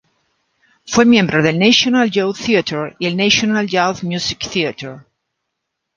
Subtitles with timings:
[0.87, 5.01] Fue miembro del National Youth Theatre y el National Youth Music Theatre.